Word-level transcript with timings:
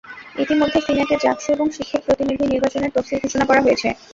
ইতিমধ্যে 0.35 0.79
সিনেটে 0.81 1.15
জাকসু 1.23 1.49
এবং 1.53 1.67
শিক্ষক 1.75 2.01
প্রতিনিধি 2.07 2.45
নির্বাচনের 2.47 2.93
তফসিল 2.95 3.17
ঘোষণা 3.23 3.45
করা 3.49 3.61
হয়েছে। 3.65 3.87